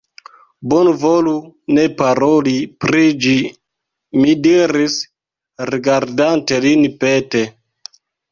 [0.73, 1.33] Bonvolu
[1.77, 2.53] ne paroli
[2.85, 3.35] pri ĝi,
[4.23, 4.97] mi diris,
[5.73, 7.47] rigardante lin pete.